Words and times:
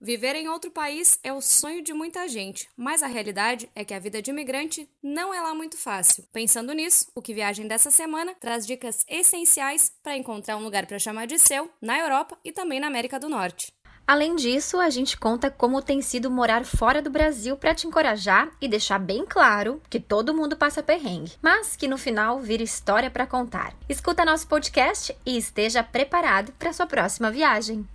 Viver 0.00 0.36
em 0.36 0.46
outro 0.46 0.70
país 0.70 1.18
é 1.24 1.32
o 1.32 1.40
sonho 1.40 1.82
de 1.82 1.94
muita 1.94 2.28
gente, 2.28 2.68
mas 2.76 3.02
a 3.02 3.06
realidade 3.06 3.70
é 3.74 3.82
que 3.82 3.94
a 3.94 3.98
vida 3.98 4.20
de 4.20 4.30
imigrante 4.30 4.86
não 5.02 5.32
é 5.32 5.40
lá 5.40 5.54
muito 5.54 5.78
fácil. 5.78 6.24
Pensando 6.32 6.74
nisso, 6.74 7.06
o 7.14 7.22
que 7.22 7.32
viagem 7.32 7.66
dessa 7.66 7.90
semana 7.90 8.34
traz 8.38 8.66
dicas 8.66 9.04
essenciais 9.08 9.90
para 10.02 10.16
encontrar 10.16 10.58
um 10.58 10.62
lugar 10.62 10.84
para 10.84 10.98
chamar 10.98 11.26
de 11.26 11.38
seu 11.38 11.70
na 11.80 11.98
Europa 11.98 12.38
e 12.44 12.52
também 12.52 12.78
na 12.78 12.88
América 12.88 13.18
do 13.18 13.28
Norte. 13.28 13.68
Além 14.06 14.36
disso, 14.36 14.78
a 14.78 14.90
gente 14.90 15.16
conta 15.16 15.50
como 15.50 15.82
tem 15.82 16.02
sido 16.02 16.30
morar 16.30 16.64
fora 16.64 17.00
do 17.00 17.10
Brasil 17.10 17.56
para 17.56 17.74
te 17.74 17.86
encorajar 17.86 18.52
e 18.60 18.68
deixar 18.68 18.98
bem 18.98 19.24
claro 19.26 19.80
que 19.88 19.98
todo 19.98 20.34
mundo 20.34 20.56
passa 20.56 20.82
perrengue, 20.82 21.32
mas 21.40 21.74
que 21.74 21.88
no 21.88 21.96
final 21.96 22.38
vira 22.38 22.62
história 22.62 23.10
para 23.10 23.26
contar. 23.26 23.74
Escuta 23.88 24.26
nosso 24.26 24.46
podcast 24.46 25.16
e 25.24 25.38
esteja 25.38 25.82
preparado 25.82 26.52
para 26.52 26.72
sua 26.72 26.86
próxima 26.86 27.30
viagem. 27.30 27.88